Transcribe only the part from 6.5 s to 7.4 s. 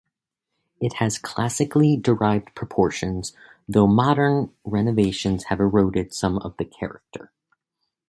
the character.